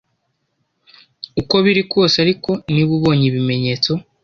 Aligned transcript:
Uko 1.41 1.55
biri 1.65 1.83
kose 1.91 2.15
ariko 2.25 2.51
niba 2.73 2.91
ubonye 2.97 3.25
ibimenyetso 3.31 3.91